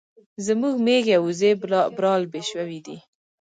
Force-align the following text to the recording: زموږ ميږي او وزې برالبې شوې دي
زموږ 0.45 0.75
ميږي 0.85 1.13
او 1.17 1.23
وزې 1.29 1.51
برالبې 1.95 2.41
شوې 2.51 2.79
دي 2.85 2.97